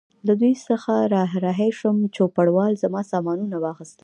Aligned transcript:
له 0.27 0.33
دوی 0.41 0.53
څخه 0.67 0.93
را 1.13 1.23
رهي 1.45 1.69
شوم، 1.79 1.97
چوپړوال 2.15 2.73
زما 2.83 3.01
سامانونه 3.11 3.55
واخیستل. 3.59 3.99